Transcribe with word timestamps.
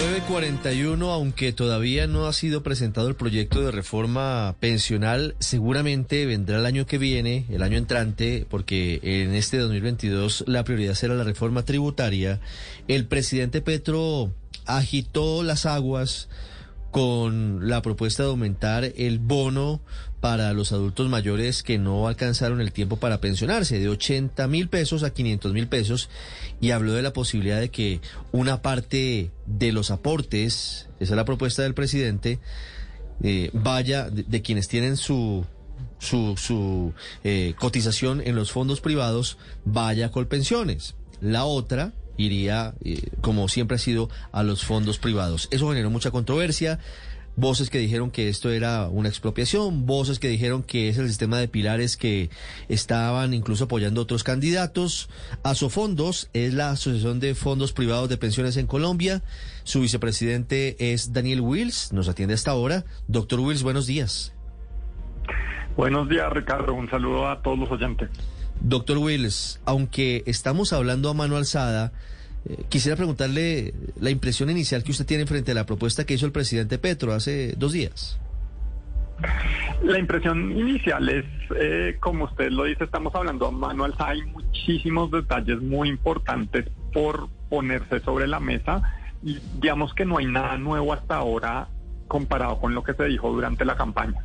941, 0.00 1.12
aunque 1.12 1.52
todavía 1.52 2.06
no 2.06 2.24
ha 2.24 2.32
sido 2.32 2.62
presentado 2.62 3.08
el 3.08 3.16
proyecto 3.16 3.60
de 3.60 3.70
reforma 3.70 4.56
pensional, 4.58 5.34
seguramente 5.40 6.24
vendrá 6.24 6.56
el 6.56 6.64
año 6.64 6.86
que 6.86 6.96
viene, 6.96 7.44
el 7.50 7.62
año 7.62 7.76
entrante, 7.76 8.46
porque 8.48 8.98
en 9.02 9.34
este 9.34 9.58
2022 9.58 10.44
la 10.46 10.64
prioridad 10.64 10.94
será 10.94 11.12
la 11.14 11.24
reforma 11.24 11.66
tributaria. 11.66 12.40
El 12.88 13.04
presidente 13.08 13.60
Petro 13.60 14.32
agitó 14.64 15.42
las 15.42 15.66
aguas 15.66 16.30
con 16.90 17.68
la 17.68 17.82
propuesta 17.82 18.22
de 18.22 18.30
aumentar 18.30 18.84
el 18.96 19.18
bono 19.18 19.82
para 20.20 20.52
los 20.52 20.72
adultos 20.72 21.08
mayores 21.08 21.62
que 21.62 21.78
no 21.78 22.06
alcanzaron 22.06 22.60
el 22.60 22.72
tiempo 22.72 22.96
para 22.96 23.20
pensionarse, 23.20 23.78
de 23.78 23.88
80 23.88 24.46
mil 24.48 24.68
pesos 24.68 25.02
a 25.02 25.10
500 25.10 25.52
mil 25.52 25.66
pesos, 25.66 26.08
y 26.60 26.70
habló 26.70 26.92
de 26.92 27.02
la 27.02 27.12
posibilidad 27.12 27.58
de 27.58 27.70
que 27.70 28.00
una 28.32 28.62
parte 28.62 29.30
de 29.46 29.72
los 29.72 29.90
aportes, 29.90 30.88
esa 31.00 31.12
es 31.12 31.16
la 31.16 31.24
propuesta 31.24 31.62
del 31.62 31.74
presidente, 31.74 32.38
eh, 33.22 33.50
vaya 33.52 34.08
de, 34.10 34.42
quienes 34.42 34.68
tienen 34.68 34.96
su 34.96 35.44
su, 35.98 36.34
su 36.36 36.94
eh, 37.24 37.54
cotización 37.58 38.22
en 38.24 38.34
los 38.34 38.52
fondos 38.52 38.80
privados, 38.80 39.36
vaya 39.64 40.06
a 40.06 40.10
Colpensiones. 40.10 40.94
La 41.20 41.44
otra, 41.44 41.92
iría, 42.16 42.74
eh, 42.84 43.02
como 43.20 43.48
siempre 43.48 43.76
ha 43.76 43.78
sido, 43.78 44.08
a 44.32 44.42
los 44.42 44.64
fondos 44.64 44.98
privados. 44.98 45.48
Eso 45.50 45.68
generó 45.68 45.90
mucha 45.90 46.10
controversia. 46.10 46.78
Voces 47.36 47.70
que 47.70 47.78
dijeron 47.78 48.10
que 48.10 48.28
esto 48.28 48.50
era 48.50 48.88
una 48.88 49.08
expropiación, 49.08 49.86
voces 49.86 50.18
que 50.18 50.28
dijeron 50.28 50.62
que 50.62 50.88
es 50.88 50.98
el 50.98 51.08
sistema 51.08 51.38
de 51.38 51.48
pilares 51.48 51.96
que 51.96 52.28
estaban 52.68 53.32
incluso 53.34 53.64
apoyando 53.64 54.02
otros 54.02 54.24
candidatos. 54.24 55.08
Asofondos 55.42 56.28
es 56.32 56.54
la 56.54 56.70
Asociación 56.70 57.20
de 57.20 57.34
Fondos 57.34 57.72
Privados 57.72 58.08
de 58.08 58.18
Pensiones 58.18 58.56
en 58.56 58.66
Colombia. 58.66 59.22
Su 59.64 59.80
vicepresidente 59.80 60.92
es 60.92 61.12
Daniel 61.12 61.40
Wills, 61.40 61.92
nos 61.92 62.08
atiende 62.08 62.34
hasta 62.34 62.50
ahora. 62.50 62.84
Doctor 63.08 63.40
Wills, 63.40 63.62
buenos 63.62 63.86
días. 63.86 64.34
Buenos 65.76 66.08
días, 66.08 66.30
Ricardo. 66.32 66.74
Un 66.74 66.90
saludo 66.90 67.28
a 67.28 67.40
todos 67.42 67.58
los 67.58 67.70
oyentes. 67.70 68.10
Doctor 68.60 68.98
Wills, 68.98 69.60
aunque 69.64 70.22
estamos 70.26 70.72
hablando 70.72 71.08
a 71.08 71.14
mano 71.14 71.36
alzada, 71.36 71.92
eh, 72.48 72.64
quisiera 72.68 72.96
preguntarle 72.96 73.74
la 74.00 74.10
impresión 74.10 74.50
inicial 74.50 74.82
que 74.82 74.92
usted 74.92 75.06
tiene 75.06 75.26
frente 75.26 75.52
a 75.52 75.54
la 75.54 75.66
propuesta 75.66 76.04
que 76.04 76.14
hizo 76.14 76.26
el 76.26 76.32
presidente 76.32 76.78
Petro 76.78 77.12
hace 77.12 77.54
dos 77.56 77.72
días. 77.72 78.18
La 79.82 79.98
impresión 79.98 80.52
inicial 80.52 81.08
es, 81.08 81.26
eh, 81.56 81.96
como 82.00 82.24
usted 82.24 82.50
lo 82.50 82.64
dice, 82.64 82.84
estamos 82.84 83.14
hablando 83.14 83.46
a 83.46 83.50
mano. 83.50 83.86
Hay 83.98 84.22
muchísimos 84.22 85.10
detalles 85.10 85.60
muy 85.60 85.88
importantes 85.88 86.66
por 86.92 87.28
ponerse 87.48 88.00
sobre 88.00 88.26
la 88.26 88.40
mesa 88.40 88.82
y 89.22 89.38
digamos 89.60 89.92
que 89.94 90.06
no 90.06 90.18
hay 90.18 90.26
nada 90.26 90.56
nuevo 90.56 90.92
hasta 90.92 91.16
ahora 91.16 91.68
comparado 92.08 92.58
con 92.58 92.74
lo 92.74 92.82
que 92.82 92.94
se 92.94 93.04
dijo 93.04 93.30
durante 93.30 93.64
la 93.64 93.76
campaña 93.76 94.24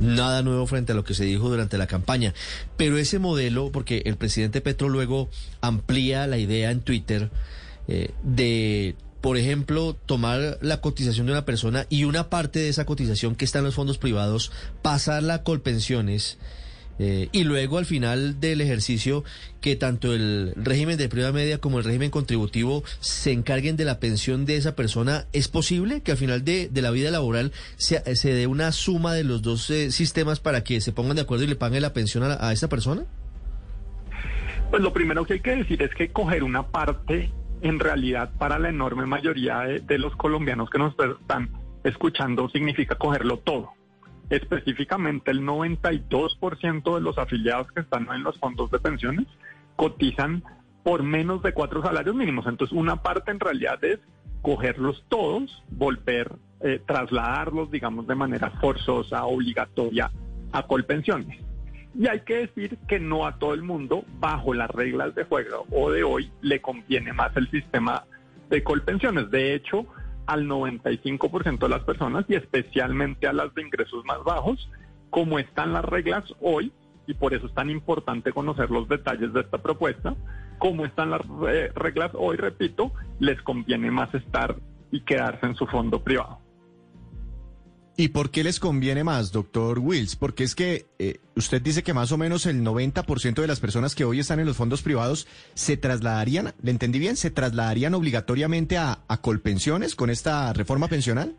nada 0.00 0.42
nuevo 0.42 0.66
frente 0.66 0.92
a 0.92 0.94
lo 0.94 1.04
que 1.04 1.14
se 1.14 1.24
dijo 1.24 1.48
durante 1.48 1.78
la 1.78 1.86
campaña. 1.86 2.34
Pero 2.76 2.98
ese 2.98 3.18
modelo, 3.18 3.70
porque 3.72 4.02
el 4.06 4.16
presidente 4.16 4.60
Petro 4.60 4.88
luego 4.88 5.28
amplía 5.60 6.26
la 6.26 6.38
idea 6.38 6.70
en 6.70 6.80
Twitter 6.80 7.30
eh, 7.88 8.10
de, 8.22 8.96
por 9.20 9.36
ejemplo, 9.36 9.96
tomar 10.06 10.58
la 10.60 10.80
cotización 10.80 11.26
de 11.26 11.32
una 11.32 11.44
persona 11.44 11.86
y 11.88 12.04
una 12.04 12.30
parte 12.30 12.58
de 12.58 12.68
esa 12.68 12.84
cotización 12.84 13.34
que 13.34 13.44
está 13.44 13.58
en 13.58 13.64
los 13.66 13.74
fondos 13.74 13.98
privados, 13.98 14.52
pasarla 14.82 15.34
a 15.34 15.42
Colpensiones 15.42 16.38
eh, 16.98 17.28
y 17.32 17.44
luego 17.44 17.78
al 17.78 17.86
final 17.86 18.40
del 18.40 18.60
ejercicio 18.60 19.24
que 19.60 19.76
tanto 19.76 20.14
el 20.14 20.52
régimen 20.56 20.96
de 20.96 21.08
prueba 21.08 21.32
media 21.32 21.58
como 21.58 21.78
el 21.78 21.84
régimen 21.84 22.10
contributivo 22.10 22.84
se 23.00 23.32
encarguen 23.32 23.76
de 23.76 23.84
la 23.84 24.00
pensión 24.00 24.46
de 24.46 24.56
esa 24.56 24.74
persona, 24.76 25.26
¿es 25.32 25.48
posible 25.48 26.00
que 26.00 26.12
al 26.12 26.16
final 26.16 26.44
de, 26.44 26.70
la 26.74 26.90
vida 26.90 27.10
laboral 27.10 27.52
se, 27.76 28.16
se, 28.16 28.32
dé 28.32 28.46
una 28.46 28.72
suma 28.72 29.12
de 29.14 29.24
los 29.24 29.42
dos 29.42 29.70
eh, 29.70 29.90
sistemas 29.90 30.40
para 30.40 30.64
que 30.64 30.80
se 30.80 30.92
pongan 30.92 31.16
de 31.16 31.22
acuerdo 31.22 31.44
y 31.44 31.48
le 31.48 31.56
paguen 31.56 31.82
la 31.82 31.92
pensión 31.92 32.24
a, 32.24 32.36
a 32.40 32.52
esa 32.52 32.68
persona? 32.68 33.04
Pues 34.70 34.82
lo 34.82 34.92
primero 34.92 35.24
que 35.24 35.34
hay 35.34 35.40
que 35.40 35.56
decir 35.56 35.82
es 35.82 35.94
que 35.94 36.08
coger 36.08 36.42
una 36.42 36.66
parte 36.68 37.30
en 37.62 37.78
realidad 37.78 38.30
para 38.38 38.58
la 38.58 38.68
enorme 38.68 39.06
mayoría 39.06 39.60
de 39.60 39.98
los 39.98 40.14
colombianos 40.16 40.70
que 40.70 40.78
nos 40.78 40.94
están 40.98 41.50
escuchando 41.84 42.48
significa 42.48 42.96
cogerlo 42.96 43.38
todo 43.38 43.75
específicamente 44.30 45.30
el 45.30 45.42
92% 45.42 46.94
de 46.94 47.00
los 47.00 47.18
afiliados 47.18 47.70
que 47.72 47.80
están 47.80 48.08
en 48.12 48.22
los 48.22 48.38
fondos 48.38 48.70
de 48.70 48.78
pensiones 48.78 49.26
cotizan 49.76 50.42
por 50.82 51.02
menos 51.02 51.42
de 51.42 51.52
cuatro 51.52 51.82
salarios 51.82 52.14
mínimos. 52.14 52.46
Entonces, 52.46 52.76
una 52.76 53.02
parte 53.02 53.30
en 53.30 53.40
realidad 53.40 53.82
es 53.84 53.98
cogerlos 54.42 55.04
todos, 55.08 55.62
volver, 55.68 56.32
eh, 56.60 56.80
trasladarlos, 56.86 57.70
digamos, 57.70 58.06
de 58.06 58.14
manera 58.14 58.50
forzosa, 58.60 59.24
obligatoria 59.24 60.10
a 60.52 60.62
Colpensiones. 60.66 61.40
Y 61.98 62.06
hay 62.08 62.20
que 62.20 62.46
decir 62.46 62.78
que 62.86 63.00
no 63.00 63.26
a 63.26 63.38
todo 63.38 63.54
el 63.54 63.62
mundo, 63.62 64.04
bajo 64.20 64.54
las 64.54 64.70
reglas 64.70 65.14
de 65.14 65.24
juego 65.24 65.66
o 65.70 65.90
de 65.90 66.04
hoy, 66.04 66.30
le 66.42 66.60
conviene 66.60 67.12
más 67.12 67.36
el 67.36 67.50
sistema 67.50 68.04
de 68.50 68.62
Colpensiones. 68.62 69.30
De 69.30 69.54
hecho, 69.54 69.86
al 70.26 70.46
95% 70.46 71.58
de 71.58 71.68
las 71.68 71.84
personas 71.84 72.24
y 72.28 72.34
especialmente 72.34 73.26
a 73.26 73.32
las 73.32 73.54
de 73.54 73.62
ingresos 73.62 74.04
más 74.04 74.22
bajos, 74.24 74.68
como 75.10 75.38
están 75.38 75.72
las 75.72 75.84
reglas 75.84 76.24
hoy, 76.40 76.72
y 77.06 77.14
por 77.14 77.34
eso 77.34 77.46
es 77.46 77.54
tan 77.54 77.70
importante 77.70 78.32
conocer 78.32 78.70
los 78.70 78.88
detalles 78.88 79.32
de 79.32 79.40
esta 79.40 79.58
propuesta, 79.58 80.14
como 80.58 80.84
están 80.84 81.10
las 81.10 81.22
eh, 81.48 81.70
reglas 81.74 82.10
hoy, 82.14 82.36
repito, 82.36 82.92
les 83.20 83.40
conviene 83.42 83.90
más 83.90 84.12
estar 84.14 84.56
y 84.90 85.00
quedarse 85.00 85.46
en 85.46 85.54
su 85.54 85.66
fondo 85.66 86.02
privado. 86.02 86.38
¿Y 87.98 88.08
por 88.08 88.30
qué 88.30 88.44
les 88.44 88.60
conviene 88.60 89.04
más, 89.04 89.32
doctor 89.32 89.78
Wills? 89.78 90.16
Porque 90.16 90.44
es 90.44 90.54
que 90.54 90.84
eh, 90.98 91.18
usted 91.34 91.62
dice 91.62 91.82
que 91.82 91.94
más 91.94 92.12
o 92.12 92.18
menos 92.18 92.44
el 92.44 92.62
90% 92.62 93.40
de 93.40 93.46
las 93.46 93.58
personas 93.58 93.94
que 93.94 94.04
hoy 94.04 94.20
están 94.20 94.38
en 94.38 94.44
los 94.44 94.58
fondos 94.58 94.82
privados 94.82 95.26
se 95.54 95.78
trasladarían, 95.78 96.52
¿le 96.60 96.70
entendí 96.70 96.98
bien? 96.98 97.16
¿Se 97.16 97.30
trasladarían 97.30 97.94
obligatoriamente 97.94 98.76
a, 98.76 98.98
Colpensiones 99.22 99.96
con 99.96 100.10
esta 100.10 100.52
reforma 100.52 100.88
pensional? 100.88 101.36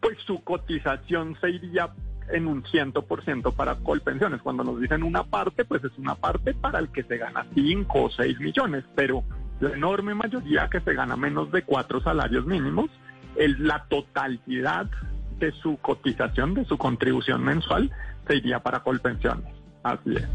Pues 0.00 0.16
su 0.24 0.40
cotización 0.44 1.36
se 1.40 1.50
iría 1.50 1.90
en 2.32 2.46
un 2.46 2.62
100% 2.62 3.52
para 3.54 3.74
Colpensiones. 3.74 4.42
Cuando 4.42 4.62
nos 4.62 4.80
dicen 4.80 5.02
una 5.02 5.24
parte, 5.24 5.64
pues 5.64 5.82
es 5.82 5.98
una 5.98 6.14
parte 6.14 6.54
para 6.54 6.78
el 6.78 6.90
que 6.90 7.02
se 7.02 7.18
gana 7.18 7.44
5 7.54 8.02
o 8.04 8.08
6 8.08 8.38
millones, 8.38 8.84
pero 8.94 9.24
la 9.58 9.70
enorme 9.70 10.14
mayoría 10.14 10.68
que 10.70 10.80
se 10.80 10.94
gana 10.94 11.16
menos 11.16 11.50
de 11.50 11.62
4 11.62 12.02
salarios 12.02 12.46
mínimos, 12.46 12.88
es 13.36 13.58
la 13.58 13.84
totalidad 13.88 14.88
de 15.38 15.52
su 15.52 15.76
cotización, 15.78 16.54
de 16.54 16.64
su 16.64 16.78
contribución 16.78 17.42
mensual, 17.44 17.90
se 18.26 18.36
iría 18.36 18.60
para 18.60 18.80
Colpensiones. 18.80 19.52
Así 19.82 20.16
es. 20.16 20.26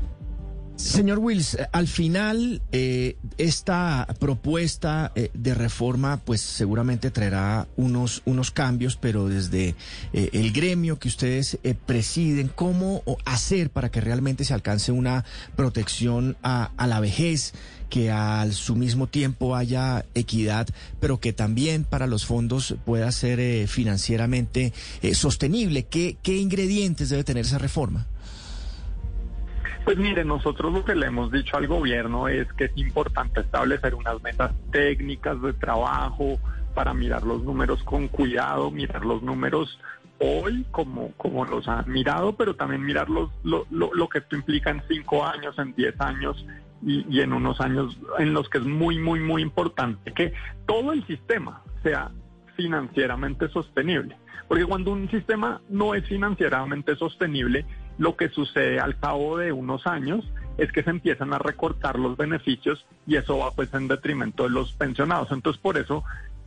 Señor 0.82 1.20
Wills, 1.20 1.54
eh, 1.54 1.68
al 1.72 1.88
final 1.88 2.62
eh, 2.72 3.18
esta 3.38 4.08
propuesta 4.20 5.12
eh, 5.16 5.30
de 5.34 5.54
reforma 5.54 6.18
pues 6.18 6.42
seguramente 6.42 7.12
traerá 7.12 7.68
unos, 7.76 8.24
unos 8.26 8.50
cambios, 8.52 8.96
pero 8.96 9.28
desde 9.28 9.76
el 10.12 10.52
gremio 10.52 10.98
que 10.98 11.08
ustedes 11.08 11.60
presiden, 11.86 12.48
¿cómo 12.48 13.04
hacer 13.26 13.70
para 13.70 13.92
que 13.92 14.02
realmente 14.02 14.44
se 14.44 14.54
alcance 14.54 14.92
una 14.92 15.24
protección 15.56 16.36
a, 16.42 16.72
a 16.78 16.88
la 16.88 17.00
vejez? 17.00 17.54
Que 17.92 18.10
al 18.10 18.54
su 18.54 18.76
mismo 18.76 19.06
tiempo 19.06 19.56
haya 19.56 20.06
equidad, 20.16 20.68
pero 21.00 21.20
que 21.20 21.34
también 21.34 21.84
para 21.84 22.08
los 22.08 22.26
fondos 22.26 22.76
pueda 22.86 23.12
ser 23.12 23.68
financieramente 23.68 24.74
sostenible. 25.14 25.84
¿Qué, 25.84 26.18
¿Qué 26.24 26.38
ingredientes 26.38 27.10
debe 27.10 27.24
tener 27.24 27.46
esa 27.46 27.60
reforma? 27.60 28.08
Pues 29.84 29.98
mire, 29.98 30.24
nosotros 30.24 30.72
lo 30.72 30.86
que 30.86 30.96
le 30.96 31.08
hemos 31.08 31.32
dicho 31.32 31.58
al 31.58 31.68
gobierno 31.68 32.28
es 32.28 32.48
que 32.54 32.66
es 32.66 32.72
importante 32.76 33.42
establecer 33.42 33.96
unas 33.96 34.22
metas 34.22 34.52
técnicas 34.72 35.42
de 35.42 35.54
trabajo 35.54 36.40
para 36.76 36.94
mirar 36.94 37.24
los 37.24 37.44
números 37.44 37.84
con 37.84 38.08
cuidado, 38.08 38.70
mirar 38.72 39.04
los 39.04 39.24
números 39.24 39.80
hoy 40.20 40.66
como, 40.70 41.12
como 41.18 41.46
los 41.46 41.68
han 41.68 41.92
mirado, 41.92 42.34
pero 42.34 42.56
también 42.56 42.86
mirar 42.86 43.10
los, 43.10 43.32
lo, 43.44 43.66
lo, 43.72 43.92
lo 43.94 44.08
que 44.08 44.20
esto 44.20 44.36
implica 44.36 44.70
en 44.70 44.84
cinco 44.88 45.26
años, 45.26 45.58
en 45.58 45.74
diez 45.74 46.00
años 46.00 46.46
y, 46.84 47.20
en 47.20 47.34
unos 47.34 47.62
años 47.62 47.98
en 48.18 48.34
los 48.34 48.50
que 48.50 48.58
es 48.58 48.64
muy, 48.64 48.98
muy, 48.98 49.20
muy 49.20 49.42
importante 49.42 50.14
que 50.14 50.34
todo 50.66 50.94
el 50.94 51.06
sistema 51.06 51.62
sea 51.84 52.12
financieramente 52.56 53.48
sostenible. 53.50 54.18
Porque 54.48 54.66
cuando 54.66 54.92
un 54.92 55.10
sistema 55.10 55.62
no 55.70 55.96
es 55.96 56.06
financieramente 56.08 56.96
sostenible, 56.96 57.66
lo 57.98 58.18
que 58.18 58.30
sucede 58.30 58.80
al 58.80 59.00
cabo 59.00 59.38
de 59.38 59.52
unos 59.52 59.88
años 59.88 60.30
es 60.58 60.72
que 60.72 60.84
se 60.84 60.90
empiezan 60.90 61.34
a 61.34 61.40
recortar 61.40 61.98
los 61.98 62.18
beneficios 62.18 62.86
y 63.08 63.16
eso 63.16 63.38
va 63.38 63.52
pues 63.52 63.74
en 63.74 63.88
detrimento 63.88 64.44
de 64.44 64.50
los 64.50 64.74
pensionados. 64.74 65.32
Entonces 65.32 65.62
por 65.62 65.78
eso 65.78 66.04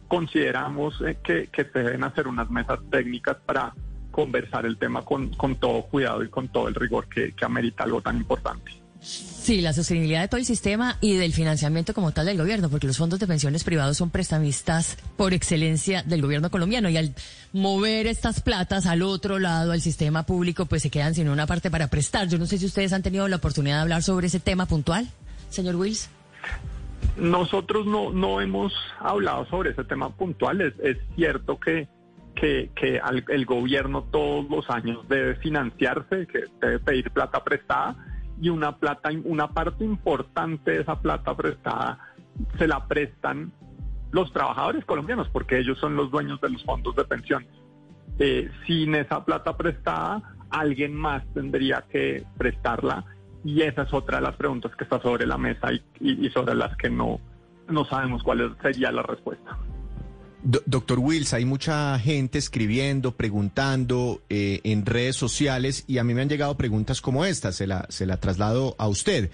consideramos 0.08 1.00
eh, 1.00 1.16
que, 1.22 1.46
que 1.46 1.64
se 1.64 1.82
deben 1.82 2.04
hacer 2.04 2.28
unas 2.28 2.50
mesas 2.50 2.80
técnicas 2.90 3.36
para 3.46 3.72
conversar 4.10 4.66
el 4.66 4.76
tema 4.76 5.02
con, 5.02 5.30
con 5.30 5.56
todo 5.56 5.82
cuidado 5.82 6.22
y 6.22 6.28
con 6.28 6.48
todo 6.48 6.68
el 6.68 6.74
rigor 6.74 7.08
que, 7.08 7.32
que 7.32 7.44
amerita 7.44 7.84
algo 7.84 8.00
tan 8.00 8.16
importante. 8.16 8.83
Sí, 9.04 9.60
la 9.60 9.74
sostenibilidad 9.74 10.22
de 10.22 10.28
todo 10.28 10.38
el 10.38 10.46
sistema 10.46 10.96
y 11.02 11.16
del 11.16 11.34
financiamiento 11.34 11.92
como 11.92 12.12
tal 12.12 12.24
del 12.24 12.38
gobierno, 12.38 12.70
porque 12.70 12.86
los 12.86 12.96
fondos 12.96 13.20
de 13.20 13.26
pensiones 13.26 13.62
privados 13.62 13.98
son 13.98 14.08
prestamistas 14.08 14.96
por 15.18 15.34
excelencia 15.34 16.02
del 16.02 16.22
gobierno 16.22 16.50
colombiano 16.50 16.88
y 16.88 16.96
al 16.96 17.14
mover 17.52 18.06
estas 18.06 18.40
platas 18.40 18.86
al 18.86 19.02
otro 19.02 19.38
lado, 19.38 19.72
al 19.72 19.82
sistema 19.82 20.24
público, 20.24 20.64
pues 20.64 20.80
se 20.80 20.88
quedan 20.88 21.14
sin 21.14 21.28
una 21.28 21.46
parte 21.46 21.70
para 21.70 21.88
prestar. 21.88 22.28
Yo 22.28 22.38
no 22.38 22.46
sé 22.46 22.56
si 22.56 22.64
ustedes 22.64 22.94
han 22.94 23.02
tenido 23.02 23.28
la 23.28 23.36
oportunidad 23.36 23.76
de 23.76 23.82
hablar 23.82 24.02
sobre 24.02 24.28
ese 24.28 24.40
tema 24.40 24.64
puntual, 24.64 25.06
señor 25.50 25.76
Wills. 25.76 26.08
Nosotros 27.18 27.86
no, 27.86 28.10
no 28.10 28.40
hemos 28.40 28.72
hablado 28.98 29.44
sobre 29.50 29.72
ese 29.72 29.84
tema 29.84 30.08
puntual. 30.16 30.62
Es, 30.62 30.96
cierto 31.16 31.60
que, 31.60 31.86
que, 32.34 32.70
que 32.74 32.98
al, 32.98 33.22
el 33.28 33.44
gobierno 33.44 34.04
todos 34.10 34.48
los 34.48 34.70
años 34.70 35.06
debe 35.06 35.34
financiarse, 35.36 36.26
que 36.26 36.44
debe 36.62 36.78
pedir 36.78 37.10
plata 37.10 37.44
prestada 37.44 37.94
y 38.40 38.48
una 38.48 38.76
plata, 38.76 39.10
una 39.24 39.48
parte 39.48 39.84
importante 39.84 40.72
de 40.72 40.80
esa 40.82 41.00
plata 41.00 41.36
prestada 41.36 41.98
se 42.58 42.66
la 42.66 42.86
prestan 42.86 43.52
los 44.10 44.32
trabajadores 44.32 44.84
colombianos, 44.84 45.28
porque 45.28 45.58
ellos 45.58 45.78
son 45.78 45.96
los 45.96 46.10
dueños 46.10 46.40
de 46.40 46.50
los 46.50 46.64
fondos 46.64 46.94
de 46.94 47.04
pensiones. 47.04 47.48
Eh, 48.18 48.48
sin 48.66 48.94
esa 48.94 49.24
plata 49.24 49.56
prestada, 49.56 50.22
alguien 50.50 50.94
más 50.94 51.24
tendría 51.34 51.84
que 51.90 52.24
prestarla 52.38 53.04
y 53.44 53.62
esa 53.62 53.82
es 53.82 53.92
otra 53.92 54.18
de 54.18 54.22
las 54.22 54.36
preguntas 54.36 54.74
que 54.76 54.84
está 54.84 55.00
sobre 55.00 55.26
la 55.26 55.36
mesa 55.36 55.72
y, 55.72 55.82
y, 56.00 56.30
sobre 56.30 56.54
las 56.54 56.76
que 56.76 56.88
no, 56.88 57.20
no 57.68 57.84
sabemos 57.84 58.22
cuál 58.22 58.56
sería 58.62 58.92
la 58.92 59.02
respuesta. 59.02 59.58
Do 60.44 60.62
doctor 60.66 60.98
Wills, 60.98 61.32
hay 61.32 61.46
mucha 61.46 61.98
gente 61.98 62.36
escribiendo, 62.38 63.16
preguntando 63.16 64.22
eh, 64.28 64.60
en 64.64 64.84
redes 64.84 65.16
sociales 65.16 65.84
y 65.86 65.96
a 65.96 66.04
mí 66.04 66.12
me 66.12 66.20
han 66.20 66.28
llegado 66.28 66.54
preguntas 66.58 67.00
como 67.00 67.24
esta, 67.24 67.50
se 67.50 67.66
la, 67.66 67.86
se 67.88 68.04
la 68.04 68.20
traslado 68.20 68.76
a 68.78 68.86
usted. 68.86 69.30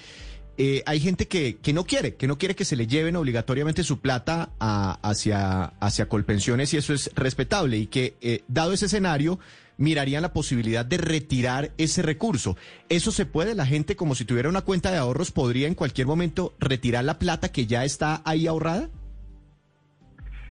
Eh, 0.57 0.85
hay 0.87 1.01
gente 1.01 1.27
que, 1.27 1.57
que 1.57 1.73
no 1.73 1.85
quiere, 1.85 2.15
que 2.15 2.29
no 2.29 2.39
quiere 2.39 2.55
que 2.55 2.65
se 2.65 2.77
le 2.77 2.87
lleven 2.87 3.17
obligatoriamente 3.17 3.83
su 3.83 3.99
plata 3.99 4.51
hacia, 4.61 5.73
hacia 5.81 6.09
Colpensiones 6.09 6.73
y 6.75 6.77
eso 6.77 6.95
es 6.95 7.11
respetable 7.17 7.79
y 7.79 7.87
que, 7.89 8.17
eh, 8.21 8.45
dado 8.47 8.73
ese 8.73 8.87
escenario, 8.87 9.41
mirarían 9.79 10.23
la 10.23 10.33
posibilidad 10.33 10.85
de 10.85 10.99
retirar 10.99 11.73
ese 11.77 12.03
recurso. 12.03 12.57
¿Eso 12.89 13.11
se 13.11 13.27
puede? 13.27 13.57
¿La 13.57 13.67
gente, 13.67 13.97
como 13.97 14.15
si 14.15 14.25
tuviera 14.25 14.49
una 14.49 14.61
cuenta 14.61 14.93
de 14.93 14.99
ahorros, 14.99 15.33
podría 15.33 15.67
en 15.67 15.75
cualquier 15.75 16.07
momento 16.07 16.55
retirar 16.61 17.05
la 17.05 17.19
plata 17.19 17.51
que 17.51 17.67
ya 17.67 17.85
está 17.85 18.23
ahí 18.25 18.47
ahorrada? 18.47 18.91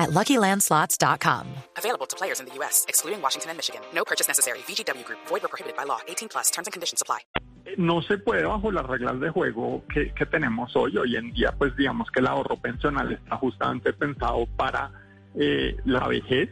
at 0.00 0.10
LuckyLandSlots.com. 0.10 1.46
Available 1.76 2.06
to 2.06 2.16
players 2.16 2.40
in 2.40 2.46
the 2.46 2.54
U.S., 2.56 2.86
excluding 2.88 3.20
Washington 3.22 3.50
and 3.50 3.58
Michigan. 3.58 3.82
No 3.94 4.04
purchase 4.04 4.26
necessary. 4.26 4.58
VGW 4.60 5.04
Group. 5.04 5.20
Void 5.28 5.42
where 5.42 5.48
prohibited 5.48 5.76
by 5.76 5.84
law. 5.84 6.00
18 6.08 6.28
plus. 6.28 6.50
Terms 6.50 6.66
and 6.66 6.72
conditions 6.72 7.02
apply. 7.02 7.20
No 7.76 8.02
se 8.02 8.18
puede 8.18 8.44
bajo 8.44 8.72
las 8.72 8.86
reglas 8.86 9.20
de 9.20 9.30
juego 9.30 9.84
que, 9.92 10.12
que 10.14 10.26
tenemos 10.26 10.74
hoy. 10.74 10.96
Hoy 10.96 11.16
en 11.16 11.32
día, 11.32 11.54
pues 11.56 11.76
digamos 11.76 12.10
que 12.10 12.20
el 12.20 12.26
ahorro 12.26 12.56
pensional 12.56 13.12
está 13.12 13.36
justamente 13.36 13.92
pensado 13.92 14.46
para 14.56 14.90
eh, 15.34 15.76
la 15.84 16.08
vejez, 16.08 16.50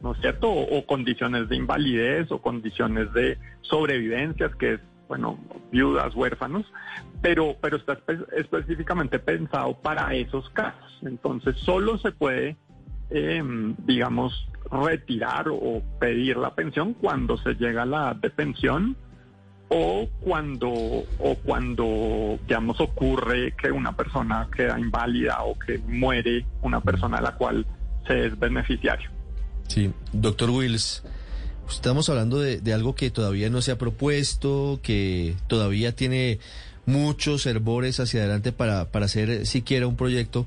¿no 0.00 0.12
es 0.12 0.20
cierto? 0.20 0.50
O, 0.50 0.78
o, 0.78 0.86
condiciones 0.86 1.48
de 1.48 1.56
invalidez 1.56 2.30
o 2.30 2.42
condiciones 2.42 3.12
de 3.14 3.38
sobrevivencias, 3.62 4.54
que 4.56 4.74
es, 4.74 4.80
bueno, 5.08 5.38
viudas, 5.70 6.14
huérfanos, 6.14 6.66
pero, 7.22 7.56
pero 7.60 7.78
está 7.78 7.94
espe 7.94 8.18
específicamente 8.36 9.18
pensado 9.18 9.80
para 9.80 10.14
esos 10.14 10.50
casos. 10.50 10.98
Entonces, 11.02 11.56
solo 11.58 11.98
se 11.98 12.12
puede, 12.12 12.56
eh, 13.10 13.42
digamos, 13.86 14.48
retirar 14.70 15.48
o 15.48 15.82
pedir 15.98 16.36
la 16.36 16.54
pensión 16.54 16.94
cuando 16.94 17.38
se 17.38 17.54
llega 17.54 17.82
a 17.82 17.86
la 17.86 17.96
edad 17.98 18.16
de 18.16 18.30
pensión 18.30 18.96
o 19.68 20.08
cuando 20.20 20.70
o 20.70 21.34
cuando 21.44 22.38
digamos 22.46 22.80
ocurre 22.80 23.54
que 23.60 23.70
una 23.70 23.94
persona 23.94 24.48
queda 24.54 24.78
inválida 24.78 25.42
o 25.44 25.58
que 25.58 25.78
muere 25.78 26.46
una 26.62 26.80
persona 26.80 27.18
de 27.18 27.22
la 27.22 27.34
cual 27.34 27.66
se 28.06 28.26
es 28.26 28.38
beneficiario. 28.38 29.10
Sí, 29.66 29.92
doctor 30.12 30.50
Wills, 30.50 31.02
estamos 31.68 32.08
hablando 32.08 32.40
de, 32.40 32.60
de, 32.60 32.72
algo 32.72 32.94
que 32.94 33.10
todavía 33.10 33.50
no 33.50 33.60
se 33.60 33.70
ha 33.70 33.76
propuesto, 33.76 34.80
que 34.82 35.34
todavía 35.46 35.94
tiene 35.94 36.38
muchos 36.86 37.44
herbores 37.44 38.00
hacia 38.00 38.20
adelante 38.20 38.50
para, 38.50 38.90
para 38.90 39.04
hacer 39.04 39.44
siquiera 39.44 39.86
un 39.86 39.96
proyecto, 39.96 40.46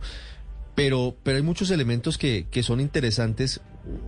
pero, 0.81 1.15
pero 1.21 1.37
hay 1.37 1.43
muchos 1.43 1.69
elementos 1.69 2.17
que, 2.17 2.47
que 2.49 2.63
son 2.63 2.81
interesantes. 2.81 3.61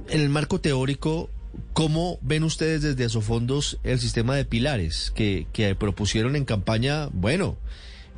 En 0.09 0.21
el 0.21 0.29
marco 0.29 0.59
teórico, 0.59 1.29
¿cómo 1.73 2.17
ven 2.23 2.43
ustedes 2.43 2.81
desde 2.81 3.05
Asofondos 3.05 3.77
el 3.83 3.99
sistema 3.99 4.35
de 4.35 4.43
pilares 4.43 5.11
que, 5.13 5.45
que 5.53 5.75
propusieron 5.75 6.35
en 6.35 6.45
campaña? 6.45 7.09
Bueno, 7.13 7.57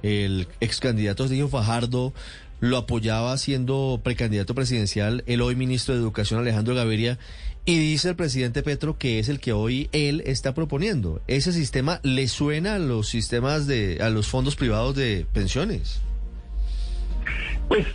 el 0.04 0.48
ex 0.62 0.80
candidato 0.80 1.28
Sergio 1.28 1.50
Fajardo 1.50 2.14
lo 2.62 2.78
apoyaba 2.78 3.38
siendo 3.38 4.00
precandidato 4.02 4.56
presidencial 4.56 5.26
el 5.28 5.42
hoy 5.42 5.58
ministro 5.58 5.94
de 5.94 6.00
Educación 6.00 6.40
Alejandro 6.40 6.76
Gaviria 6.76 7.20
y 7.66 7.78
dice 7.78 8.08
el 8.08 8.16
presidente 8.16 8.64
Petro 8.64 8.98
que 8.98 9.20
es 9.20 9.28
el 9.28 9.42
que 9.42 9.52
hoy 9.52 9.90
él 9.92 10.24
está 10.26 10.54
proponiendo. 10.54 11.22
¿Ese 11.28 11.52
sistema 11.52 12.00
le 12.04 12.30
suena 12.30 12.76
a 12.76 12.80
los 12.80 13.10
sistemas 13.10 13.68
de 13.68 13.98
a 14.02 14.10
los 14.10 14.28
fondos 14.28 14.56
privados 14.56 14.96
de 14.96 15.26
pensiones? 15.34 16.00
Pues 17.68 17.86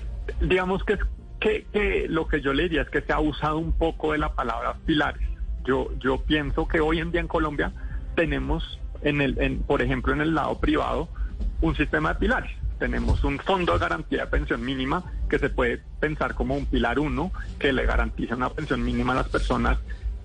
digamos 0.41 0.85
que, 0.85 0.99
que, 1.39 1.67
que 1.73 2.07
lo 2.09 2.29
que 2.29 2.41
yo 2.41 2.53
le 2.53 2.65
diría 2.65 2.83
es 2.83 2.91
que 2.91 3.03
se 3.03 3.13
ha 3.13 3.21
usado 3.21 3.59
un 3.59 3.73
poco 3.73 4.13
de 4.13 4.19
la 4.19 4.35
palabra 4.35 4.77
pilares. 4.87 5.27
Yo 5.65 5.91
yo 5.99 6.23
pienso 6.23 6.67
que 6.67 6.81
hoy 6.81 7.01
en 7.01 7.13
día 7.13 7.21
en 7.21 7.29
Colombia 7.29 7.73
tenemos 8.15 8.79
en 9.03 9.21
el 9.21 9.41
en, 9.41 9.61
por 9.61 9.83
ejemplo 9.83 10.13
en 10.13 10.21
el 10.21 10.35
lado 10.35 10.59
privado 10.59 11.09
un 11.61 11.75
sistema 11.75 12.15
de 12.15 12.21
pilares 12.21 12.51
tenemos 12.79 13.23
un 13.25 13.39
fondo 13.39 13.75
de 13.75 13.79
garantía 13.79 14.25
de 14.25 14.27
pensión 14.27 14.65
mínima 14.65 15.05
que 15.29 15.39
se 15.39 15.51
puede 15.51 15.83
pensar 16.01 16.35
como 16.35 16.57
un 16.57 16.67
pilar 16.67 16.99
uno 16.99 17.31
que 17.59 17.73
le 17.73 17.87
garantiza 17.87 18.35
una 18.35 18.51
pensión 18.51 18.83
mínima 18.83 19.13
a 19.13 19.17
las 19.17 19.29
personas 19.29 19.79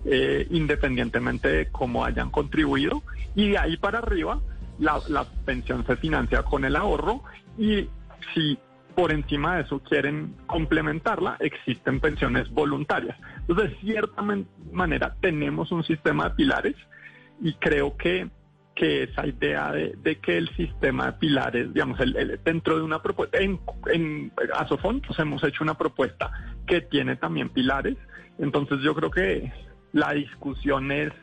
eh, 0.06 0.48
independientemente 0.50 1.50
de 1.50 1.68
cómo 1.68 2.06
hayan 2.06 2.32
contribuido 2.32 3.04
y 3.36 3.50
de 3.50 3.58
ahí 3.58 3.78
para 3.78 4.00
arriba 4.00 4.40
la, 4.80 5.00
la 5.10 5.26
pensión 5.46 5.86
se 5.86 5.98
financia 5.98 6.44
con 6.44 6.66
el 6.66 6.76
ahorro 6.76 7.24
y 7.58 7.88
si 8.34 8.58
por 8.96 9.12
encima 9.12 9.56
de 9.56 9.64
eso 9.64 9.80
quieren 9.80 10.36
complementarla, 10.46 11.38
existen 11.40 12.00
pensiones 12.00 12.50
voluntarias. 12.50 13.18
Entonces, 13.42 13.72
de 13.72 13.80
cierta 13.82 14.22
man 14.22 14.48
manera, 14.72 15.16
tenemos 15.22 15.72
un 15.72 15.84
sistema 15.84 16.30
de 16.30 16.36
pilares 16.36 16.76
y 17.42 17.54
creo 17.56 17.96
que 17.98 18.30
que 18.76 19.04
esa 19.04 19.26
idea 19.26 19.72
de, 19.72 20.20
que 20.20 20.38
el 20.38 20.50
sistema 20.56 21.06
de 21.06 21.14
pilares, 21.14 21.74
digamos, 21.74 21.98
el, 22.02 22.40
dentro 22.44 22.76
de 22.76 22.84
una 22.84 23.02
propuesta, 23.02 23.38
en, 23.38 23.60
en 23.88 24.34
Asofondos 24.54 25.18
hemos 25.18 25.42
hecho 25.46 25.64
una 25.64 25.78
propuesta 25.78 26.30
que 26.68 26.82
tiene 26.82 27.16
también 27.16 27.50
pilares, 27.50 27.96
entonces 28.38 28.80
yo 28.82 28.94
creo 28.94 29.10
que 29.10 29.52
la 29.94 30.12
discusión 30.12 30.92
es, 30.92 31.14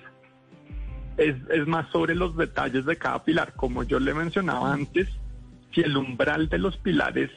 es 1.18 1.66
más 1.66 1.90
sobre 1.90 2.14
los 2.14 2.34
detalles 2.38 2.86
de 2.86 2.96
cada 2.96 3.22
pilar, 3.22 3.52
como 3.54 3.82
yo 3.82 4.00
le 4.00 4.14
mencionaba 4.14 4.72
antes, 4.72 5.08
si 5.74 5.82
el 5.82 5.96
umbral 5.96 6.48
de 6.48 6.58
los 6.58 6.78
pilares 6.78 7.30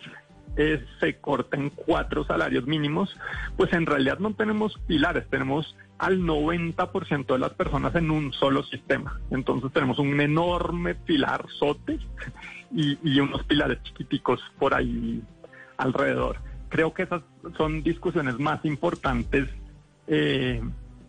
es, 0.55 0.81
se 0.99 1.17
corta 1.17 1.57
en 1.57 1.69
cuatro 1.69 2.23
salarios 2.25 2.65
mínimos, 2.65 3.15
pues 3.57 3.73
en 3.73 3.85
realidad 3.85 4.19
no 4.19 4.33
tenemos 4.33 4.77
pilares, 4.87 5.27
tenemos 5.29 5.75
al 5.97 6.19
90% 6.19 7.25
de 7.25 7.39
las 7.39 7.53
personas 7.53 7.95
en 7.95 8.11
un 8.11 8.33
solo 8.33 8.63
sistema. 8.63 9.19
Entonces 9.31 9.71
tenemos 9.71 9.99
un 9.99 10.19
enorme 10.19 10.95
pilar 10.95 11.45
sote 11.57 11.99
y, 12.71 13.19
unos 13.19 13.43
pilares 13.43 13.81
chiquiticos 13.83 14.41
por 14.59 14.73
ahí 14.73 15.21
alrededor. 15.77 16.37
Creo 16.69 16.93
que 16.93 17.03
esas 17.03 17.21
son 17.57 17.83
discusiones 17.83 18.39
más 18.39 18.63
importantes 18.65 19.47
eh, 20.07 20.61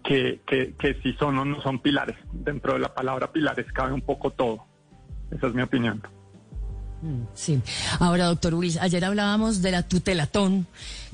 que, 0.05 0.41
que 0.47 1.01
si 1.03 1.15
son 1.15 1.39
o 1.39 1.45
no 1.45 1.61
son 1.63 1.81
pilares. 1.81 2.17
Dentro 2.33 2.75
de 2.75 2.79
la 2.79 2.95
palabra 2.95 3.33
pilares 3.33 3.71
cabe 3.73 3.93
un 3.93 4.03
poco 4.03 4.31
todo. 4.31 4.65
Esa 5.31 5.49
es 5.49 5.55
mi 5.55 5.63
opinión. 5.63 6.03
Sí. 7.35 7.61
Ahora, 7.99 8.27
doctor 8.27 8.53
Luis, 8.53 8.79
ayer 8.79 9.05
hablábamos 9.05 9.63
de 9.63 9.71
la 9.71 9.83
tutelatón 9.83 10.67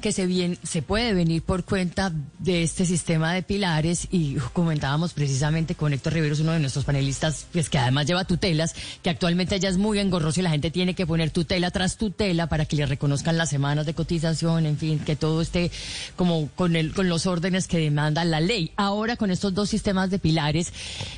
que 0.02 0.12
se, 0.12 0.26
bien, 0.26 0.58
se 0.62 0.82
puede 0.82 1.14
venir 1.14 1.40
por 1.42 1.64
cuenta 1.64 2.12
de 2.38 2.62
este 2.62 2.84
sistema 2.84 3.32
de 3.32 3.42
pilares 3.42 4.08
y 4.10 4.34
comentábamos 4.52 5.14
precisamente 5.14 5.74
con 5.74 5.94
Héctor 5.94 6.12
Riveros, 6.12 6.40
uno 6.40 6.52
de 6.52 6.58
nuestros 6.58 6.84
panelistas, 6.84 7.46
pues 7.52 7.70
que 7.70 7.78
además 7.78 8.06
lleva 8.06 8.26
tutelas, 8.26 8.74
que 9.02 9.08
actualmente 9.08 9.58
ya 9.58 9.70
es 9.70 9.78
muy 9.78 9.98
engorroso 9.98 10.40
y 10.40 10.42
la 10.42 10.50
gente 10.50 10.70
tiene 10.70 10.94
que 10.94 11.06
poner 11.06 11.30
tutela 11.30 11.70
tras 11.70 11.96
tutela 11.96 12.48
para 12.48 12.66
que 12.66 12.76
le 12.76 12.84
reconozcan 12.84 13.38
las 13.38 13.48
semanas 13.48 13.86
de 13.86 13.94
cotización, 13.94 14.66
en 14.66 14.76
fin, 14.76 14.98
que 14.98 15.16
todo 15.16 15.40
esté 15.40 15.70
como 16.16 16.50
con, 16.54 16.76
el, 16.76 16.92
con 16.92 17.08
los 17.08 17.26
órdenes 17.26 17.66
que 17.66 17.78
demanda 17.78 18.24
la 18.24 18.40
ley. 18.40 18.72
Ahora, 18.76 19.16
con 19.16 19.30
estos 19.30 19.54
dos 19.54 19.70
sistemas 19.70 20.10
de 20.10 20.18
pilares, 20.18 20.72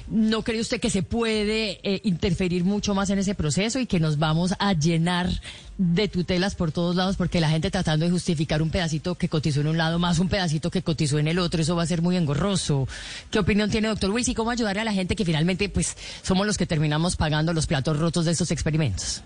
¿no 0.09 0.43
cree 0.43 0.61
usted 0.61 0.81
que 0.81 0.91
se 0.91 1.03
puede 1.03 1.81
eh, 1.83 2.01
interferir 2.05 2.65
mucho 2.65 2.95
más 2.95 3.11
en 3.11 3.19
ese 3.19 3.35
proceso 3.35 3.79
y 3.79 3.87
que 3.87 3.99
nos 3.99 4.19
vamos 4.19 4.55
a 4.59 4.75
llenar 4.75 5.31
de 5.77 6.09
tutelas 6.09 6.55
por 6.55 6.71
todos 6.71 6.95
lados 6.95 7.17
porque 7.17 7.41
la 7.41 7.49
gente 7.49 7.71
tratando 7.71 8.05
de 8.05 8.11
justificar 8.11 8.63
un 8.63 8.71
pedacito 8.71 9.17
que 9.17 9.29
cotizó 9.29 9.61
en 9.61 9.69
un 9.69 9.77
lado 9.77 9.99
más 9.99 10.19
un 10.19 10.29
pedacito 10.29 10.71
que 10.71 10.83
cotizó 10.83 11.19
en 11.19 11.29
el 11.29 11.39
otro, 11.39 11.61
eso 11.61 11.75
va 11.75 11.83
a 11.83 11.87
ser 11.87 12.03
muy 12.03 12.17
engorroso. 12.17 12.87
¿Qué 13.31 13.39
opinión 13.39 13.71
tiene 13.71 13.89
doctor 13.89 14.11
Wills 14.11 14.29
y 14.29 14.35
cómo 14.35 14.51
ayudar 14.51 14.79
a 14.79 14.85
la 14.85 14.93
gente 14.93 15.17
que 15.17 15.25
finalmente 15.25 15.69
pues 15.69 15.97
somos 16.23 16.47
los 16.47 16.57
que 16.57 16.67
terminamos 16.67 17.17
pagando 17.17 17.53
los 17.53 17.67
platos 17.67 17.99
rotos 17.99 18.25
de 18.25 18.33
estos 18.33 18.51
experimentos? 18.51 19.23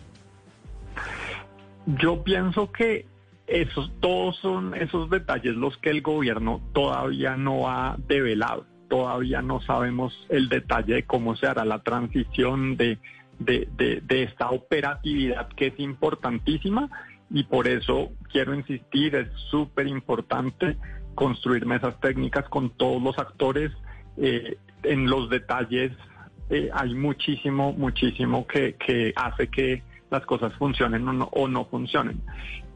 Yo 1.86 2.22
pienso 2.22 2.70
que 2.72 3.06
esos 3.46 3.90
todos 4.00 4.36
son 4.36 4.74
esos 4.74 5.08
detalles 5.08 5.54
los 5.54 5.76
que 5.78 5.90
el 5.90 6.02
gobierno 6.02 6.60
todavía 6.72 7.36
no 7.36 7.68
ha 7.68 7.96
develado. 8.06 8.66
Todavía 8.88 9.42
no 9.42 9.60
sabemos 9.60 10.14
el 10.30 10.48
detalle 10.48 10.94
de 10.94 11.02
cómo 11.02 11.36
se 11.36 11.46
hará 11.46 11.64
la 11.64 11.82
transición 11.82 12.76
de 12.76 12.98
de, 13.38 13.68
de, 14.04 14.22
esta 14.22 14.50
operatividad 14.50 15.48
que 15.48 15.68
es 15.68 15.78
importantísima 15.78 16.88
y 17.30 17.44
por 17.44 17.68
eso 17.68 18.10
quiero 18.32 18.54
insistir, 18.54 19.14
es 19.14 19.28
súper 19.50 19.86
importante 19.86 20.76
construir 21.14 21.66
mesas 21.66 21.98
técnicas 22.00 22.48
con 22.48 22.70
todos 22.70 23.02
los 23.02 23.18
actores. 23.18 23.72
Eh, 24.16 24.56
en 24.82 25.06
los 25.08 25.28
detalles 25.28 25.92
eh, 26.50 26.70
hay 26.72 26.94
muchísimo, 26.94 27.72
muchísimo 27.72 28.46
que, 28.46 28.74
que, 28.74 29.12
hace 29.16 29.48
que 29.48 29.82
las 30.10 30.24
cosas 30.24 30.52
funcionen 30.54 31.06
o 31.06 31.12
no, 31.12 31.24
o 31.32 31.48
no 31.48 31.66
funcionen. 31.66 32.20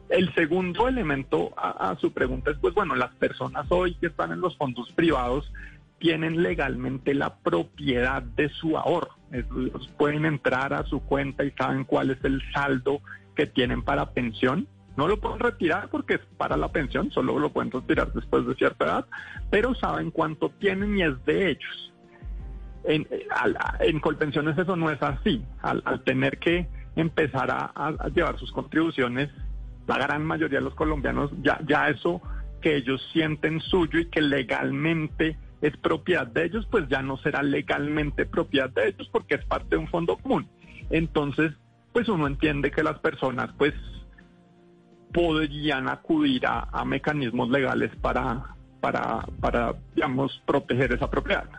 El 0.09 0.33
segundo 0.35 0.87
elemento 0.87 1.53
a, 1.57 1.89
a, 1.89 1.95
su 1.97 2.11
pregunta 2.13 2.51
es, 2.51 2.57
pues 2.57 2.73
bueno, 2.75 2.95
las 2.95 3.13
personas 3.15 3.65
hoy 3.69 3.95
que 3.95 4.07
están 4.07 4.31
en 4.31 4.41
los 4.41 4.55
fondos 4.57 4.91
privados 4.91 5.51
tienen 6.03 6.43
legalmente 6.43 7.13
la 7.13 7.35
propiedad 7.35 8.21
de 8.21 8.49
su 8.49 8.77
ahorro. 8.77 9.15
Ellos 9.31 9.89
pueden 9.97 10.25
entrar 10.25 10.73
a 10.73 10.83
su 10.83 10.99
cuenta 10.99 11.45
y 11.45 11.51
saben 11.51 11.85
cuál 11.85 12.11
es 12.11 12.17
el 12.25 12.41
saldo 12.51 12.99
que 13.37 13.47
tienen 13.47 13.83
para 13.83 14.11
pensión. 14.11 14.67
No 14.97 15.07
lo 15.07 15.21
pueden 15.21 15.39
retirar 15.39 15.87
porque 15.87 16.15
es 16.15 16.19
para 16.35 16.57
la 16.57 16.73
pensión, 16.73 17.09
solo 17.11 17.39
lo 17.39 17.53
pueden 17.53 17.71
retirar 17.71 18.11
después 18.11 18.45
de 18.45 18.53
cierta 18.55 18.83
edad, 18.83 19.05
pero 19.49 19.75
saben 19.75 20.11
cuánto 20.11 20.49
tienen 20.49 20.97
y 20.97 21.03
es 21.03 21.23
de 21.23 21.51
ellos. 21.51 21.93
En, 22.83 23.07
en 23.79 23.99
Colpensiones 24.01 24.57
eso 24.57 24.75
no 24.75 24.91
es 24.91 25.01
así. 25.01 25.41
Al, 25.61 26.03
tener 26.03 26.37
que 26.37 26.67
empezar 26.97 27.49
a, 27.49 27.71
a, 27.75 28.09
llevar 28.09 28.37
sus 28.37 28.51
contribuciones, 28.51 29.29
la 29.87 29.97
gran 29.99 30.25
mayoría 30.25 30.59
de 30.59 30.65
los 30.65 30.75
colombianos 30.75 31.31
ya, 31.41 31.61
ya 31.65 31.87
eso 31.87 32.21
que 32.59 32.75
ellos 32.75 33.01
sienten 33.13 33.61
suyo 33.61 33.99
y 33.99 34.07
que 34.07 34.21
legalmente 34.21 35.37
es 35.63 35.75
propiedad 35.77 36.27
de 36.27 36.45
ellos, 36.45 36.67
pues 36.69 36.89
ya 36.89 37.01
no 37.01 37.17
será 37.17 37.41
legalmente 37.41 38.25
propiedad 38.25 38.69
de 38.69 38.89
ellos 38.89 39.09
porque 39.11 39.35
es 39.35 39.45
parte 39.45 39.69
de 39.71 39.77
un 39.77 39.87
fondo 39.87 40.17
común. 40.17 40.45
Entonces, 40.89 41.53
pues 41.93 42.09
uno 42.09 42.27
entiende 42.27 42.69
que 42.69 42.83
las 42.83 42.99
personas 42.99 43.49
pues 43.57 43.73
podrían 45.13 45.87
acudir 45.87 46.45
a, 46.45 46.83
mecanismos 46.83 47.49
legales 47.49 47.91
para, 48.01 48.55
para, 48.81 49.25
para, 49.39 49.73
digamos, 49.95 50.41
proteger 50.45 50.91
esa 50.91 51.09
propiedad. 51.09 51.49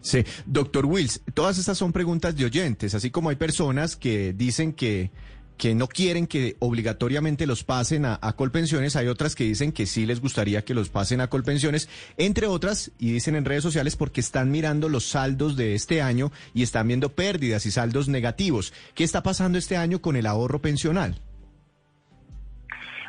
Sí, 0.00 0.24
doctor 0.46 0.86
Wills, 0.86 1.20
todas 1.34 1.58
estas 1.58 1.78
son 1.78 1.92
preguntas 1.92 2.36
de 2.36 2.44
oyentes, 2.44 2.94
así 2.94 3.10
como 3.10 3.30
hay 3.30 3.36
personas 3.36 3.96
que 3.96 4.32
dicen 4.34 4.72
que 4.72 5.10
que 5.58 5.74
no 5.74 5.88
quieren 5.88 6.26
que 6.26 6.56
obligatoriamente 6.60 7.46
los 7.46 7.64
pasen 7.64 8.06
a, 8.06 8.18
Colpensiones, 8.36 8.94
hay 8.94 9.08
otras 9.08 9.34
que 9.34 9.44
dicen 9.44 9.72
que 9.72 9.84
sí 9.84 10.06
les 10.06 10.20
gustaría 10.20 10.64
que 10.64 10.72
los 10.72 10.88
pasen 10.88 11.20
a 11.20 11.28
Colpensiones, 11.28 11.88
entre 12.16 12.46
otras, 12.46 12.92
y 12.98 13.12
dicen 13.12 13.34
en 13.34 13.44
redes 13.44 13.64
sociales 13.64 13.96
porque 13.96 14.20
están 14.20 14.50
mirando 14.50 14.88
los 14.88 15.04
saldos 15.04 15.56
de 15.56 15.74
este 15.74 16.00
año 16.00 16.30
y 16.54 16.62
están 16.62 16.86
viendo 16.86 17.10
pérdidas 17.10 17.66
y 17.66 17.72
saldos 17.72 18.08
negativos. 18.08 18.72
¿Qué 18.94 19.02
está 19.02 19.22
pasando 19.22 19.58
este 19.58 19.76
año 19.76 20.00
con 20.00 20.16
el 20.16 20.26
ahorro 20.26 20.60
pensional? 20.60 21.20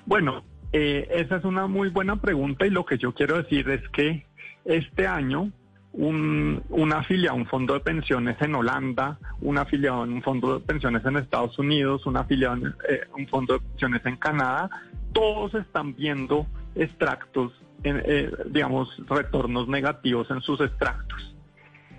Bueno, 0.05 0.43
eh, 0.73 1.07
esa 1.11 1.37
es 1.37 1.45
una 1.45 1.67
muy 1.67 1.89
buena 1.89 2.19
pregunta 2.19 2.65
y 2.65 2.71
lo 2.71 2.85
que 2.85 2.97
yo 2.97 3.13
quiero 3.13 3.37
decir 3.37 3.69
es 3.69 3.87
que 3.89 4.25
este 4.65 5.05
año 5.05 5.51
un, 5.93 6.61
una 6.69 6.99
afiliado 6.99 7.35
a 7.35 7.39
un 7.39 7.47
fondo 7.47 7.73
de 7.73 7.79
pensiones 7.79 8.37
en 8.41 8.55
Holanda, 8.55 9.17
una 9.41 9.61
afiliado 9.61 10.03
en 10.03 10.13
un 10.13 10.21
fondo 10.21 10.59
de 10.59 10.65
pensiones 10.65 11.05
en 11.05 11.17
Estados 11.17 11.57
Unidos, 11.57 12.05
una 12.05 12.21
afiliado 12.21 12.55
en 12.55 12.67
eh, 12.89 13.01
un 13.17 13.27
fondo 13.27 13.53
de 13.53 13.59
pensiones 13.59 14.05
en 14.05 14.15
Canadá, 14.17 14.69
todos 15.13 15.55
están 15.55 15.95
viendo 15.95 16.45
extractos, 16.75 17.51
eh, 17.83 18.31
digamos, 18.47 18.89
retornos 19.07 19.67
negativos 19.67 20.29
en 20.29 20.41
sus 20.41 20.61
extractos. 20.61 21.35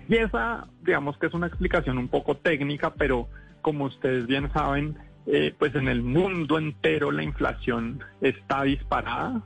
Y 0.07 0.15
esa, 0.15 0.67
digamos 0.83 1.17
que 1.17 1.27
es 1.27 1.33
una 1.33 1.47
explicación 1.47 1.97
un 1.97 2.07
poco 2.07 2.35
técnica, 2.35 2.93
pero 2.93 3.27
como 3.61 3.85
ustedes 3.85 4.25
bien 4.27 4.51
saben, 4.53 4.97
eh, 5.27 5.53
pues 5.57 5.75
en 5.75 5.87
el 5.87 6.01
mundo 6.01 6.57
entero 6.57 7.11
la 7.11 7.23
inflación 7.23 8.03
está 8.21 8.63
disparada 8.63 9.43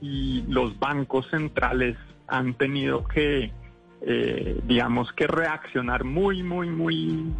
y 0.00 0.42
los 0.48 0.78
bancos 0.78 1.26
centrales 1.30 1.96
han 2.26 2.54
tenido 2.54 3.04
que 3.08 3.52
eh, 4.06 4.60
digamos 4.64 5.12
que 5.12 5.26
reaccionar 5.26 6.04
muy, 6.04 6.42
muy, 6.42 6.68
muy, 6.68 7.32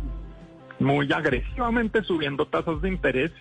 muy 0.78 1.12
agresivamente 1.12 2.02
subiendo 2.02 2.46
tasas 2.46 2.80
de 2.80 2.88
interés. 2.88 3.32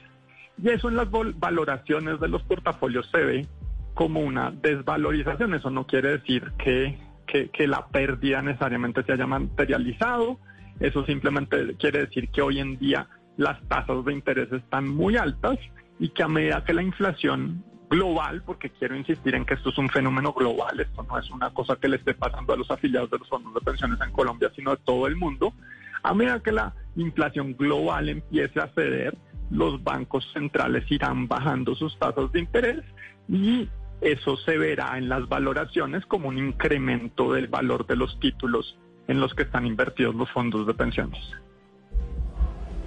Y 0.61 0.69
eso 0.69 0.89
en 0.89 0.97
las 0.97 1.07
valoraciones 1.09 2.19
de 2.19 2.27
los 2.27 2.43
portafolios 2.43 3.09
se 3.11 3.23
ve 3.23 3.47
como 3.93 4.19
una 4.19 4.51
desvalorización. 4.51 5.53
Eso 5.53 5.69
no 5.69 5.87
quiere 5.87 6.17
decir 6.17 6.51
que, 6.57 6.97
que, 7.25 7.49
que 7.49 7.67
la 7.67 7.87
pérdida 7.87 8.41
necesariamente 8.41 9.03
se 9.03 9.13
haya 9.13 9.25
materializado. 9.25 10.37
Eso 10.79 11.05
simplemente 11.05 11.75
quiere 11.77 12.05
decir 12.05 12.29
que 12.29 12.41
hoy 12.41 12.59
en 12.59 12.77
día 12.77 13.07
las 13.37 13.61
tasas 13.67 14.03
de 14.05 14.13
interés 14.13 14.51
están 14.51 14.87
muy 14.87 15.17
altas 15.17 15.57
y 15.99 16.09
que 16.09 16.23
a 16.23 16.27
medida 16.27 16.63
que 16.65 16.73
la 16.73 16.83
inflación 16.83 17.63
global, 17.93 18.41
porque 18.43 18.71
quiero 18.71 18.95
insistir 18.95 19.35
en 19.35 19.45
que 19.45 19.53
esto 19.53 19.69
es 19.69 19.77
un 19.77 19.87
fenómeno 19.87 20.33
global, 20.33 20.79
esto 20.79 21.03
no 21.03 21.19
es 21.19 21.29
una 21.29 21.51
cosa 21.51 21.75
que 21.75 21.87
le 21.87 21.97
esté 21.97 22.15
pasando 22.15 22.51
a 22.51 22.57
los 22.57 22.69
afiliados 22.71 23.11
de 23.11 23.19
los 23.19 23.29
fondos 23.29 23.53
de 23.53 23.61
pensiones 23.61 23.99
en 24.01 24.11
Colombia, 24.11 24.51
sino 24.55 24.71
de 24.71 24.77
todo 24.77 25.05
el 25.05 25.15
mundo. 25.15 25.53
A 26.01 26.13
medida 26.15 26.41
que 26.41 26.51
la 26.51 26.73
inflación 26.95 27.55
global 27.55 28.09
empiece 28.09 28.59
a 28.59 28.67
ceder, 28.69 29.15
los 29.51 29.83
bancos 29.83 30.27
centrales 30.33 30.89
irán 30.89 31.27
bajando 31.27 31.75
sus 31.75 31.97
tasas 31.99 32.31
de 32.31 32.39
interés 32.39 32.83
y 33.29 33.69
eso 34.01 34.37
se 34.37 34.57
verá 34.57 34.97
en 34.97 35.07
las 35.07 35.29
valoraciones 35.29 36.03
como 36.07 36.29
un 36.29 36.39
incremento 36.39 37.31
del 37.33 37.47
valor 37.47 37.85
de 37.85 37.95
los 37.95 38.19
títulos 38.19 38.75
en 39.07 39.19
los 39.19 39.35
que 39.35 39.43
están 39.43 39.67
invertidos 39.67 40.15
los 40.15 40.31
fondos 40.31 40.65
de 40.65 40.73
pensiones. 40.73 41.21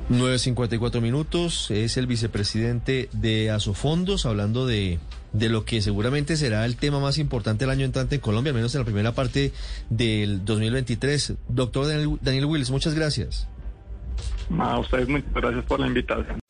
9.54 0.08 1.00
minutos, 1.00 1.70
es 1.70 1.96
el 1.96 2.06
vicepresidente 2.06 3.08
de 3.12 3.50
Asofondos 3.50 4.24
hablando 4.24 4.64
de, 4.64 5.00
de 5.32 5.48
lo 5.48 5.64
que 5.64 5.82
seguramente 5.82 6.36
será 6.36 6.64
el 6.64 6.76
tema 6.76 7.00
más 7.00 7.18
importante 7.18 7.64
el 7.64 7.70
año 7.70 7.84
entrante 7.84 8.14
en 8.14 8.20
Colombia, 8.20 8.50
al 8.50 8.56
menos 8.56 8.74
en 8.74 8.82
la 8.82 8.84
primera 8.84 9.12
parte 9.12 9.52
del 9.90 10.44
2023. 10.44 11.34
Doctor 11.48 11.88
Daniel, 11.88 12.18
Daniel 12.22 12.44
Wills, 12.44 12.70
muchas 12.70 12.94
gracias. 12.94 13.48
A 14.58 14.78
ustedes 14.78 15.08
muchas 15.08 15.32
gracias 15.34 15.64
por 15.64 15.80
la 15.80 15.88
invitación. 15.88 16.38